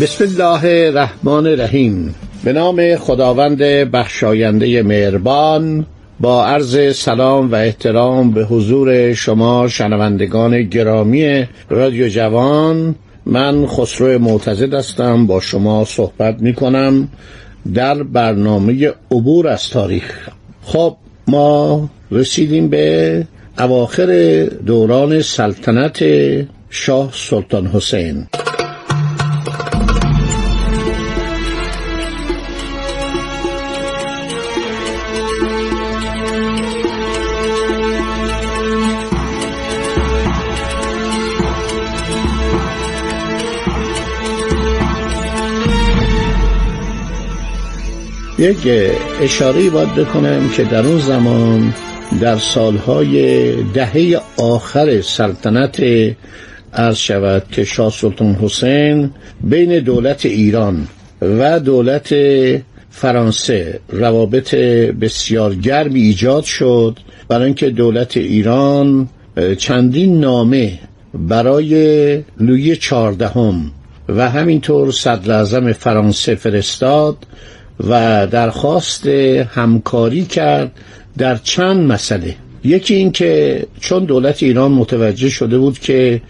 [0.00, 2.14] بسم الله الرحمن الرحیم.
[2.44, 5.86] به نام خداوند بخشاینده مهربان
[6.20, 12.94] با عرض سلام و احترام به حضور شما شنوندگان گرامی رادیو جوان
[13.26, 17.08] من خسرو معتزد هستم با شما صحبت می کنم
[17.74, 20.28] در برنامه عبور از تاریخ.
[20.64, 23.26] خب ما رسیدیم به
[23.58, 26.04] اواخر دوران سلطنت
[26.70, 28.26] شاه سلطان حسین.
[48.38, 48.68] یک
[49.20, 51.74] اشاره باید بکنم که در اون زمان
[52.20, 55.82] در سالهای دهه آخر سلطنت
[56.72, 60.88] عرض شود که شاه سلطان حسین بین دولت ایران
[61.22, 62.14] و دولت
[62.90, 64.54] فرانسه روابط
[65.00, 66.98] بسیار گرمی ایجاد شد.
[67.28, 69.08] برای اینکه دولت ایران
[69.58, 70.78] چندین نامه
[71.14, 71.74] برای
[72.40, 73.72] لوی چهاردهم
[74.08, 77.16] و همینطور صدر فرانسه فرستاد.
[77.80, 80.70] و درخواست همکاری کرد
[81.18, 82.34] در چند مسئله.
[82.64, 86.20] یکی این که چون دولت ایران متوجه شده بود که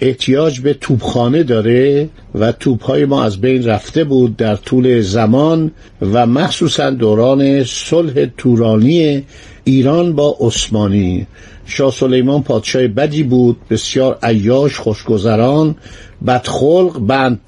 [0.00, 5.70] احتیاج به توپخانه داره و توپهای ما از بین رفته بود در طول زمان
[6.02, 9.24] و مخصوصا دوران صلح تورانی
[9.64, 11.26] ایران با عثمانی.
[11.66, 15.76] شاه سلیمان پادشاه بدی بود بسیار عیاش خوشگذران
[16.26, 17.40] بدخلق بند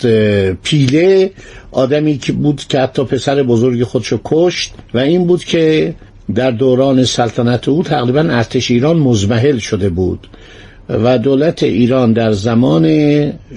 [0.62, 1.30] پیله
[1.72, 5.94] آدمی که بود که حتی پسر بزرگ خودشو کشت و این بود که
[6.34, 10.26] در دوران سلطنت او تقریبا ارتش ایران مزمحل شده بود.
[10.90, 12.86] و دولت ایران در زمان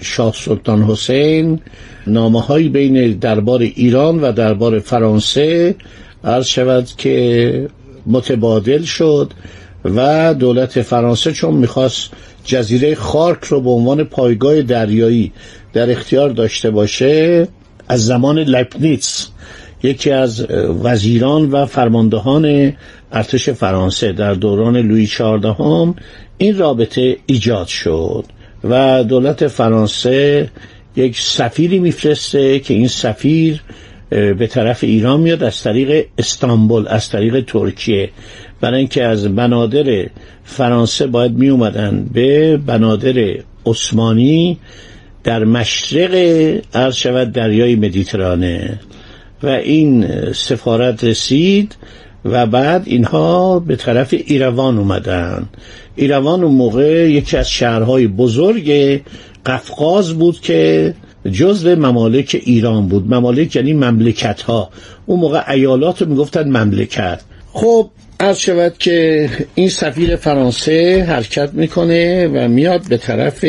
[0.02, 1.60] شاه سلطان حسین
[2.08, 5.76] نامه های بین دربار ایران و دربار فرانسه
[6.24, 7.68] عرض شود که
[8.08, 9.32] متبادل شد
[9.86, 12.10] و دولت فرانسه چون می‌خواست
[12.44, 15.32] جزیره خارک رو به عنوان پایگاه دریایی
[15.74, 17.48] در اختیار داشته باشه
[17.88, 19.28] از زمان لپنیتس
[19.84, 20.46] یکی از
[20.84, 22.74] وزیران و فرماندهان
[23.14, 25.96] ارتش فرانسه در دوران لویی چهاردهم
[26.38, 28.26] این رابطه ایجاد شد
[28.64, 30.50] و دولت فرانسه
[30.96, 33.62] یک سفیری میفرسته که این سفیر
[34.10, 38.10] به طرف ایران میاد از طریق استانبول از طریق ترکیه.
[38.62, 40.06] برای اینکه از بنادر
[40.44, 43.34] فرانسه باید می اومدن به بنادر
[43.66, 44.58] عثمانی
[45.24, 46.14] در مشرق
[46.74, 48.80] عرض شود دریای مدیترانه.
[49.44, 51.76] و این سفارت رسید
[52.26, 55.50] و بعد اینها به طرف ایروان اومدن.
[55.96, 59.02] ایروان اون موقع یکی از شهرهای بزرگ
[59.46, 60.94] قفقاز بود که
[61.32, 63.14] جزو ممالک ایران بود.
[63.14, 64.70] ممالک یعنی مملکت ها
[65.06, 67.22] اون موقع ایالات رو می‌گفتن مملکت.
[67.54, 67.90] خب
[68.20, 73.44] عرض شود که این سفیر فرانسه حرکت می‌کنه و میاد به طرف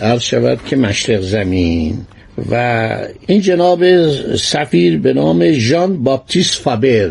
[0.00, 2.06] عرض شود که مشرق زمین.
[2.50, 2.88] و
[3.26, 7.10] این جناب سفیر به نام ژان باپتیست فابر.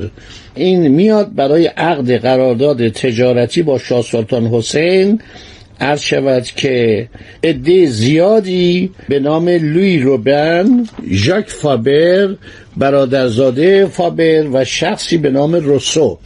[0.56, 5.22] این میاد برای عقد قرارداد تجارتی با شاه سلطان حسین.
[5.80, 7.08] عرض شود که
[7.44, 12.36] عده زیادی به نام لوی روبن ژاک فابر
[12.78, 16.18] برادرزاده فابر و شخصی به نام روسو.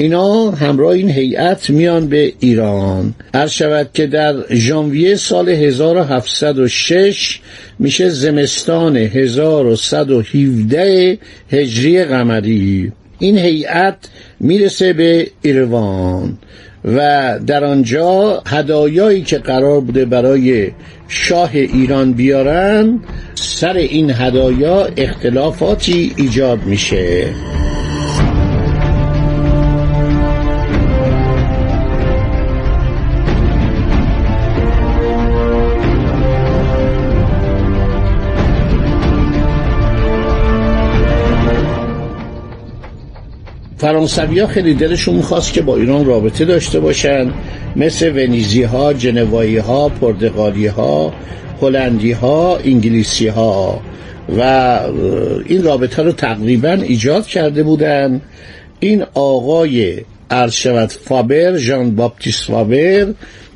[0.00, 3.14] اینا همراه این هیئت میان به ایران.
[3.34, 7.40] عرض شود که در ژانویه سال 1706
[7.78, 11.18] میشه زمستان 1117
[11.50, 12.92] هجری قمری.
[13.18, 13.96] این هیئت
[14.40, 16.38] می‌رسه به ایروان
[16.84, 20.70] و در آنجا هدایایی که قرار بوده برای
[21.08, 23.00] شاه ایران بیارن
[23.34, 27.28] سر این هدایا اختلافاتی ایجاد میشه.
[43.90, 47.32] فرانسوی ها خیلی دلشون می‌خواست که با ایران رابطه داشته باشن.
[47.76, 51.14] مثل ونیزی ها، جنوایی ها، پرتغالی ها،
[51.62, 53.80] هلندی ها انگلیسی ها
[54.38, 54.42] و
[55.46, 58.20] این رابطه رو تقریبا ایجاد کرده بودن.
[58.80, 59.96] این آقای
[60.30, 63.06] عرض فابر ژان باپتیست فابر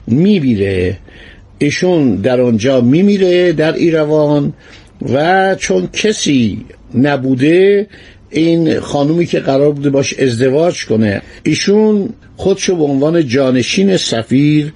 [0.06, 0.96] میبیره
[1.58, 4.52] ایشون در آنجا میمیره در ایروان
[5.12, 6.64] و چون کسی
[6.94, 7.86] نبوده
[8.34, 14.72] این خانومی که قرار بوده باش ازدواج کنه ایشون خودشو به عنوان جانشین سفیر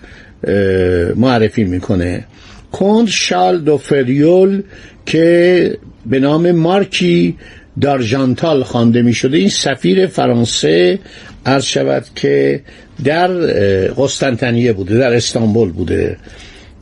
[1.17, 2.25] معرفی می‌کنه.
[2.73, 4.63] کند شال دو فریول
[5.07, 5.77] که
[6.07, 7.37] به نام مارکی
[7.81, 10.99] دارژانتال خوانده می شده این سفیر فرانسه
[11.47, 12.61] عرض شود که
[13.05, 13.29] در
[13.87, 16.17] قسطنطنیه بوده در استانبول بوده.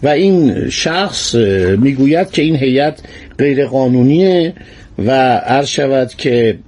[0.03, 1.35] و این شخص
[1.79, 3.01] می‌گوید که این هیئت
[3.39, 4.55] غیر قانونیه
[4.99, 6.59] و عرض شود که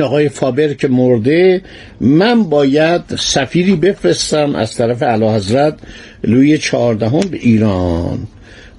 [0.00, 1.62] آقای فابر که مرده
[2.00, 5.78] من باید سفیری بفرستم از طرف اعلی حضرت
[6.24, 8.18] لوی چهاردهم به ایران.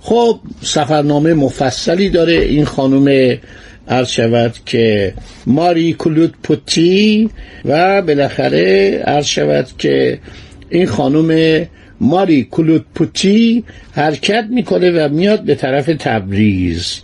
[0.02, 3.38] خب سفرنامه مفصلی داره این خانم
[3.88, 5.14] عرض شود که
[5.46, 7.30] ماری کلود پوتی
[7.66, 10.20] و بالاخره عرض شود که
[10.70, 11.62] این خانم
[12.02, 17.02] ماری کلود پوتی حرکت می‌کنه و میاد به طرف تبریز.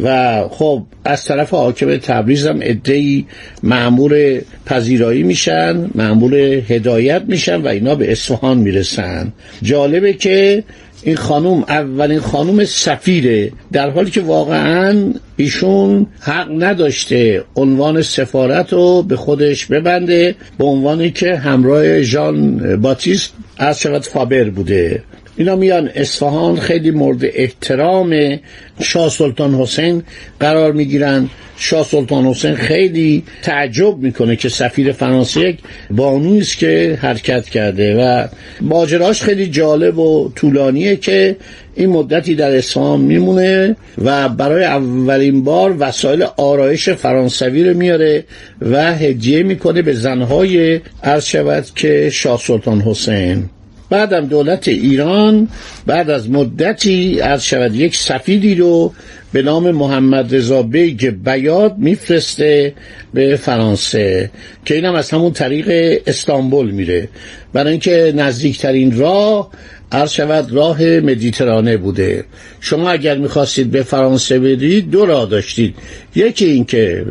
[0.00, 3.26] و خب از طرف حاکم تبریز هم ادهی
[3.62, 9.32] معمور پذیرایی میشن معمور هدایت میشن و اینا به اصفهان می‌رسن.
[9.62, 10.64] جالبه که
[11.02, 19.02] این خانوم اولین خانوم سفیره در حالی که واقعا ایشون حق نداشته عنوان سفارت رو
[19.02, 25.02] به خودش ببنده به عنوانی که همراه ژان باتیست از شود فابر بوده.
[25.36, 28.38] اینا میان اصفهان خیلی مورد احترام
[28.80, 30.02] شاه سلطان حسین
[30.40, 31.28] قرار می‌گیرن.
[31.58, 35.58] شاه سلطان حسین خیلی تعجب می‌کنه که سفیر فرانسه یک
[35.90, 38.26] بانویی است که حرکت کرده و
[38.60, 41.36] ماجراش خیلی جالب و طولانیه که
[41.74, 48.24] این مدتی در اصفهان میمونه و برای اولین بار وسایل آرایش فرانسوی رو میاره
[48.60, 53.50] و هدیه می‌کنه به زنهای عرض شود که شاه سلطان حسین.
[53.90, 55.48] بعدم دولت ایران
[55.86, 58.92] بعد از مدتی از شود یک سفیدی رو
[59.32, 62.74] به نام محمد رضا بیگ بیاد میفرسته
[63.14, 64.30] به فرانسه
[64.64, 67.08] که اینم از همون طریق استانبول میره.
[67.52, 69.50] برای اینکه نزدیکترین راه
[69.92, 72.24] عرض شود راه مدیترانه بوده.
[72.60, 75.74] شما اگر می‌خواستید به فرانسه برید دو راه داشتید.
[76.14, 77.06] یکی اینکه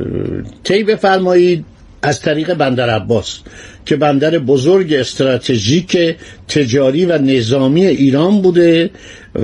[0.63, 1.65] طی بفرمایید
[2.01, 3.39] از طریق بندر عباس.
[3.85, 6.15] که بندر بزرگ استراتژیک
[6.47, 8.89] تجاری و نظامی ایران بوده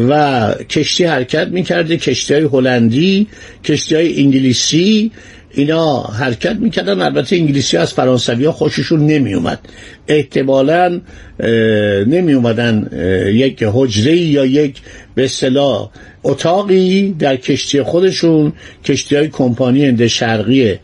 [0.09, 3.27] و کشتی حرکت می‌کرده کشتی های هلندی
[3.63, 5.11] کشتی های انگلیسی
[5.53, 7.01] اینا حرکت می‌کردن.
[7.01, 9.59] البته انگلیسی از فرانسوی ها خوششون نمیومد
[10.07, 11.01] احتمالا
[12.07, 12.89] نمی اومدن
[13.33, 14.75] یک حجره یا یک
[15.15, 15.89] به اصطلاح
[16.23, 18.53] اتاقی در کشتی خودشون
[18.85, 20.79] کشتی های کمپانی هند شرقی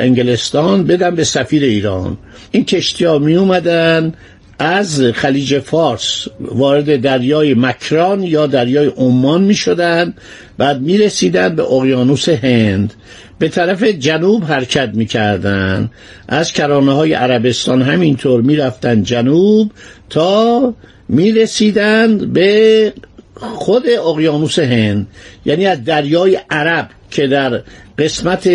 [0.00, 2.16] انگلستان بدن به سفیر ایران.
[2.50, 4.12] این کشتی ها می اومدن
[4.58, 10.14] از خلیج فارس وارد دریای مکران یا دریای عمان می شدن
[10.58, 12.94] بعد می رسیدن به اقیانوس هند.
[13.38, 15.90] به طرف جنوب حرکت می کردن
[16.28, 19.70] از کرانه های عربستان همینطور می رفتن جنوب
[20.10, 20.74] تا
[21.08, 22.92] می رسیدن به
[23.40, 25.06] خود اقیانوس هند
[25.46, 27.62] یعنی از دریای عرب که در
[27.98, 28.46] قسمت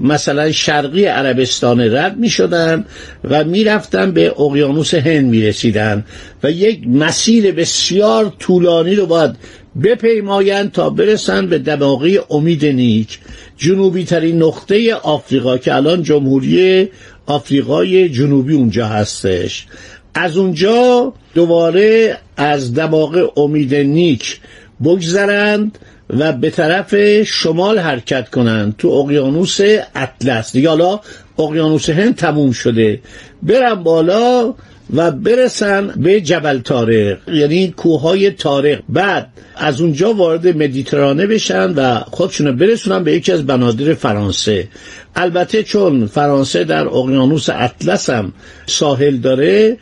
[0.00, 2.84] مثلا شرقی عربستان رد می شدن
[3.24, 6.04] و می رفتن به اقیانوس هند می رسیدن
[6.42, 9.36] و یک مسیر بسیار طولانی رو باید
[9.82, 13.18] بپیمایند تا برسن به دماغی امید نیک.
[13.56, 16.88] جنوبی ترین نقطه آفریقا که الان جمهوری
[17.26, 19.66] آفریقای جنوبی اونجا هستش.
[20.14, 24.40] از اونجا دوباره از دماغ امید نیک
[24.84, 25.78] بگذرند
[26.10, 29.60] و به طرف شمال حرکت کنند تو اقیانوس
[29.94, 30.52] اطلس.
[30.52, 31.00] دیگه حالا
[31.38, 33.00] اقیانوس هند تموم شده.
[33.42, 34.54] برن بالا
[34.94, 41.98] و برسن به جبل تارق یعنی کوههای تارق بعد از اونجا وارد مدیترانه بشن و
[41.98, 44.68] خودشونو برسونن به یکی از بنادر فرانسه.
[45.16, 48.32] البته چون فرانسه در اقیانوس اطلس هم
[48.66, 49.76] ساحل داره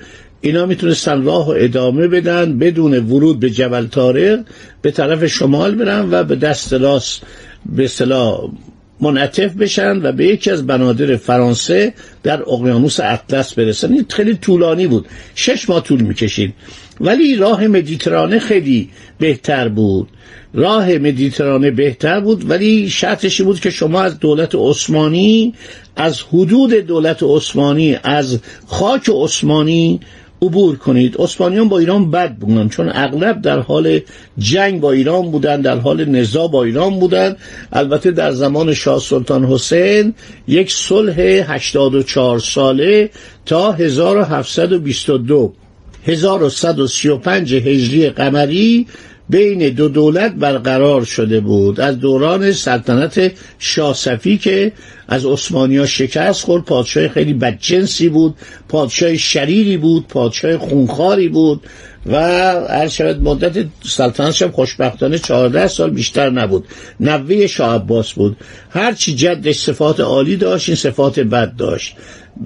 [0.44, 4.40] اینا می‌تونستن راه و ادامه بدن بدون ورود به جبل تارق
[4.82, 7.22] به طرف شمال برن و به دست راست
[7.66, 8.50] به اصطلاح
[9.00, 13.92] منعطف بشن و به یکی از بنادر فرانسه در اقیانوس اطلس برسن.
[13.92, 15.06] این خیلی طولانی بود.
[15.34, 16.54] شش ماه طول می‌کشید.
[17.00, 20.08] ولی راه مدیترانه خیلی بهتر بود.
[20.54, 25.54] راه مدیترانه بهتر بود ولی شرطشی بود که شما از دولت عثمانی
[25.96, 30.00] از حدود دولت عثمانی از خاک عثمانی
[30.42, 31.16] عبور کنید.
[31.18, 34.00] عثمانیان با ایران بد بودن چون اغلب در حال
[34.38, 37.36] جنگ با ایران بودن در حال نزاع با ایران بودن.
[37.72, 40.14] البته در زمان شاه سلطان حسین
[40.48, 43.10] یک صلح 84 ساله
[43.46, 45.52] تا 1722
[46.06, 48.86] 1135 هجری قمری
[49.30, 51.80] بین دو دولت برقرار شده بود.
[51.80, 54.72] از دوران سلطنت شاسفی که
[55.08, 58.34] از ها شکست خورد پادشاه خیلی بدجنسی بود
[58.68, 61.60] پادشاه شریری بود پادشاه خونخاری بود
[62.06, 62.18] و
[62.68, 66.64] هر شود مدت سلطنتش خوشبختانه چهارده سال بیشتر نبود.
[67.00, 68.36] نوه شاه عباس بود.
[68.70, 71.96] هرچی جدش صفات عالی داشت این صفات بد داشت.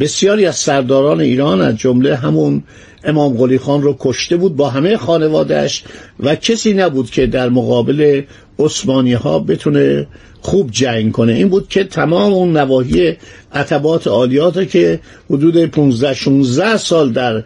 [0.01, 2.63] بسیاری از سرداران ایران از جمله همون
[3.07, 5.85] امام قلی خان رو کشته بود با همه خانوادهش
[6.21, 8.23] و کسی نبود که در مقابل
[8.59, 10.07] عثمانی ها بتونه
[10.41, 11.33] خوب جنگ کنه.
[11.33, 13.17] این بود که تمام اون نواحی
[13.53, 17.43] عتبات عالیات که حدود 15 16 سال در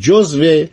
[0.00, 0.64] جزو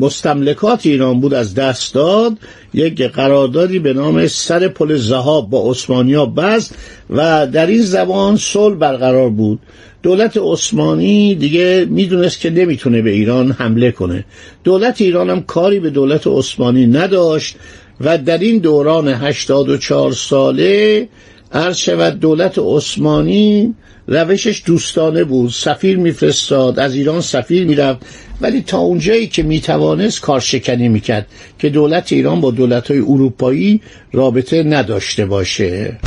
[0.00, 2.32] مستملکات ایران بود از دست داد.
[2.74, 6.74] یک قراردادی به نام سر پل زهاب با عثمانیا بست
[7.10, 9.58] و در این زبان صلح برقرار بود.
[10.02, 14.24] دولت عثمانی دیگه می‌دونست که نمی‌تونه به ایران حمله کنه.
[14.64, 17.56] دولت ایران هم کاری به دولت عثمانی نداشت
[18.00, 21.08] و در این دوران 84 ساله
[21.52, 23.74] عرض شود دولت عثمانی
[24.06, 28.06] روشش دوستانه بود سفیر میفرستاد از ایران سفیر می‌رفت.
[28.40, 31.26] ولی تا اونجایی که می‌توانست کارشکنی می‌کرد
[31.58, 33.80] که دولت ایران با دولت های اروپایی
[34.12, 35.98] رابطه نداشته باشه.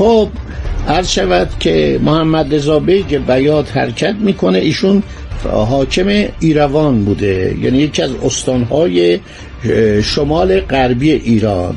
[0.00, 0.28] خب
[0.88, 5.02] عرض شود که محمد رضا بیگ بیاد حرکت می‌کنه ایشون
[5.44, 7.56] حاکم ایروان بوده.
[7.62, 9.18] یعنی یکی از استانهای
[10.02, 11.76] شمال غربی ایران.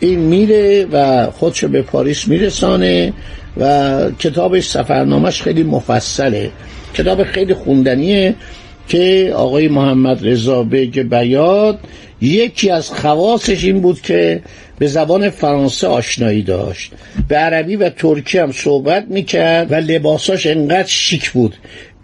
[0.00, 3.12] این میره و خودشو به پاریس میرسانه
[3.56, 6.50] و کتابش سفرنامهش خیلی مفصله.
[6.94, 8.34] کتاب خیلی خوندنیه
[8.88, 11.78] که آقای محمد رضا بیگ بیاد
[12.20, 14.42] یکی از خواصش این بود که
[14.78, 16.92] به زبان فرانسه آشنایی داشت.
[17.28, 21.56] به عربی و ترکی هم صحبت می‌کرد و لباساش انقدر شیک بود.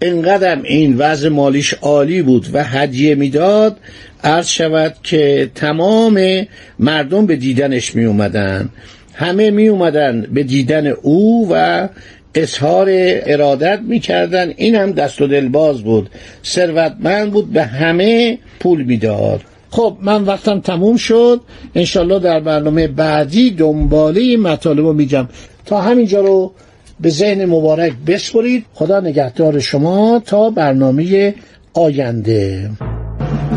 [0.02, 3.76] انقدر این وضع مالیش عالی بود و هدیه می‌داد
[4.24, 6.46] عرض شود که تمام
[6.78, 8.68] مردم به دیدنش می اومدن
[9.14, 11.88] همه می اومدن به دیدن او و
[12.34, 14.52] اظهار ارادت می‌کردن.
[14.56, 16.10] این هم دست و دلباز بود.
[16.44, 19.40] ثروتمند بود به همه پول می‌داد.
[19.70, 21.40] خب من وقتم تموم شد.
[21.74, 25.28] انشالله در برنامه بعدی دنباله این مطالب رو میگم.
[25.66, 26.52] تا همینجا رو
[27.00, 28.64] به ذهن مبارک بسپرید.
[28.74, 31.34] خدا نگهدار شما تا برنامه
[31.74, 32.70] آینده.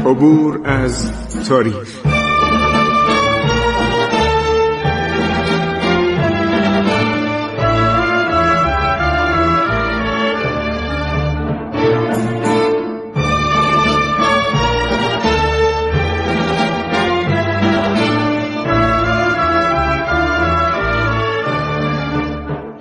[0.05, 1.09] عبور از
[1.49, 2.12] تاریخ.